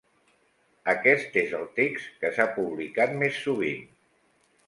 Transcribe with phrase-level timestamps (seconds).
[0.93, 3.87] Aquest és el text que s'ha publicat més sovint.